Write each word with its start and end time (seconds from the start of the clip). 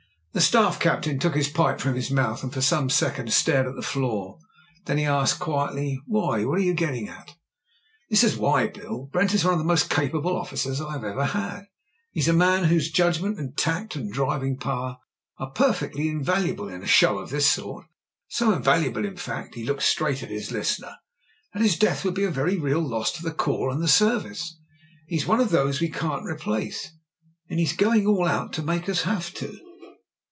The 0.33 0.39
Staff^captain 0.39 1.19
took 1.19 1.35
his 1.35 1.49
pipe 1.49 1.81
from 1.81 1.95
his 1.95 2.09
mouth, 2.09 2.41
and 2.41 2.53
for 2.53 2.61
some 2.61 2.89
seconds 2.89 3.35
stared 3.35 3.67
at 3.67 3.75
the 3.75 3.81
floor. 3.81 4.39
Then 4.85 4.97
he 4.97 5.03
asked 5.03 5.41
quietly, 5.41 5.99
"Why? 6.05 6.45
What 6.45 6.57
are 6.59 6.63
you 6.63 6.73
getting 6.73 7.09
at?" 7.09 7.35
"This 8.09 8.23
is 8.23 8.37
why. 8.37 8.67
Bill. 8.67 9.09
Brent 9.11 9.33
is 9.33 9.43
one 9.43 9.51
of 9.53 9.59
the 9.59 9.65
most 9.65 9.89
capable 9.89 10.37
officers 10.37 10.79
I 10.79 10.93
have 10.93 11.03
ever 11.03 11.25
had. 11.25 11.65
He's 12.11 12.29
a 12.29 12.33
man 12.33 12.63
whose 12.63 12.89
judg 12.91 13.19
ment, 13.21 13.57
tact, 13.57 13.97
and 13.97 14.09
driving 14.09 14.55
power 14.55 14.99
are 15.37 15.51
perfectly 15.51 16.07
invaluable 16.07 16.69
in 16.69 16.81
a 16.81 16.87
show 16.87 17.17
of 17.17 17.29
this 17.29 17.51
sort— 17.51 17.87
^so 18.33 18.55
invaluable, 18.55 19.03
in 19.03 19.17
fact"— 19.17 19.55
^he 19.55 19.65
looked 19.65 19.83
straight 19.83 20.23
at 20.23 20.29
his 20.29 20.49
listener— 20.49 20.95
"that 21.53 21.61
his 21.61 21.75
death 21.77 22.05
would 22.05 22.15
be 22.15 22.23
a 22.23 22.31
very 22.31 22.55
real 22.57 22.79
loss 22.81 23.11
to 23.11 23.21
the 23.21 23.33
corps 23.33 23.69
and 23.69 23.81
the 23.83 23.87
Service. 23.89 24.57
He's 25.09 25.27
one 25.27 25.41
of 25.41 25.49
those 25.49 25.81
we 25.81 25.89
can't 25.89 26.25
replace, 26.25 26.89
and— 27.49 27.59
^he's 27.59 27.73
going 27.73 28.07
all 28.07 28.25
out 28.27 28.53
to 28.53 28.63
make 28.63 28.87
us 28.87 29.01
have 29.01 29.33
to." 29.33 29.59